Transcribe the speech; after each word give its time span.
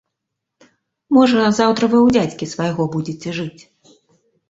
Можа, 1.17 1.45
заўтра 1.59 1.83
вы 1.93 1.97
ў 2.01 2.09
дзядзькі 2.19 2.51
свайго 2.57 2.83
будзеце 2.97 3.29
жыць! 3.41 3.61